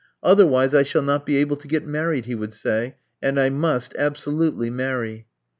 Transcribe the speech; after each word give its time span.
"Otherwise 0.23 0.73
I 0.73 0.81
shall 0.81 1.03
not 1.03 1.27
be 1.27 1.37
able 1.37 1.55
to 1.57 1.67
get 1.67 1.85
married," 1.85 2.25
he 2.25 2.33
would 2.33 2.55
say; 2.55 2.95
"and 3.21 3.39
I 3.39 3.51
must 3.51 3.93
absolutely 3.99 4.71
marry." 4.71 5.27